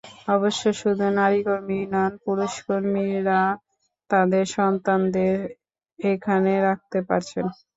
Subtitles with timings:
[0.35, 3.41] অবশ্য শুধু নারী কর্মীই নন, পুরুষ কর্মীরা
[4.09, 5.35] তাঁদের সন্তানদের
[5.99, 7.45] এখানে রাখতে পারছেন।